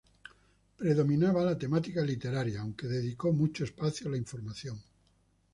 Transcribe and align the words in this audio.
Predominaba 0.79 1.43
la 1.43 1.59
temática 1.59 2.01
literaria, 2.01 2.61
aunque 2.61 2.87
dedicó 2.87 3.31
mucho 3.33 3.63
espacio 3.65 4.07
a 4.07 4.11
la 4.13 4.17
información. 4.17 4.81